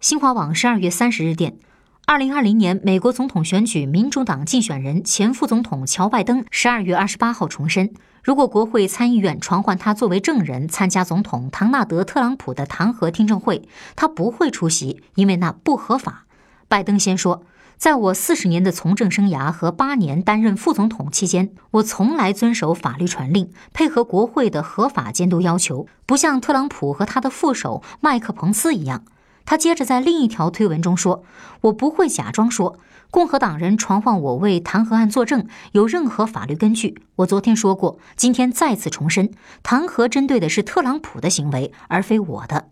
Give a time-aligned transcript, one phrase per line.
[0.00, 1.58] 新华网十二月三十日电，
[2.06, 7.92] 二零二零年美国总统选举，民主党竞选人前副总统乔拜登十二月二十八号重申，
[8.22, 16.26] 如果国会参议院传唤他作为证人参加总统唐纳德·特朗普的弹劾听证会，他不会出席，因为那不合法。
[16.68, 17.42] 拜登先说。
[17.76, 29.04] 在我四十年的从政生涯和八年担任副总统期间，我从来遵守法律传令，配合国会的合法监督要求，不像特朗普和他的副手麦克彭斯一样。
[29.48, 31.24] 他接着在另一条推文中说
[31.62, 32.78] ：“我不会假装说
[33.10, 37.00] 共和党人传唤我为弹劾案作证有任何法律根据。
[37.16, 39.30] 我昨天说过，今天再次重申，
[39.62, 42.66] 弹劾针对的是特朗普的行为，而非我的。”